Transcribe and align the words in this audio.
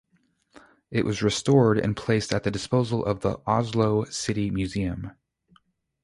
It 0.89 1.05
was 1.05 1.21
restored 1.21 1.77
and 1.77 1.95
placed 1.95 2.33
at 2.33 2.41
the 2.43 2.49
disposal 2.49 3.05
of 3.05 3.19
the 3.19 3.39
Oslo 3.45 4.05
City 4.05 4.49
Museum. 4.49 5.11